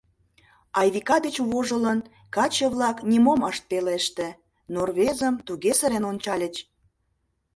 Айвика 0.79 1.17
деч 1.25 1.35
вожылын, 1.49 1.99
каче-влак 2.35 2.97
нимом 3.09 3.41
ышт 3.49 3.63
пелеште, 3.69 4.27
но 4.73 4.79
рвезым 4.89 5.35
туге 5.47 5.71
сырен 5.79 6.03
ончальыч. 6.11 6.55